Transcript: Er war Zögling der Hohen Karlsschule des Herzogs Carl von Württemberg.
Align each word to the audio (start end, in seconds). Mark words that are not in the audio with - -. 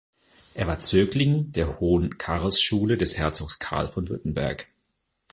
Er 0.55 0.65
war 0.65 0.79
Zögling 0.79 1.51
der 1.51 1.79
Hohen 1.79 2.17
Karlsschule 2.17 2.97
des 2.97 3.19
Herzogs 3.19 3.59
Carl 3.59 3.85
von 3.85 4.07
Württemberg. 4.09 4.65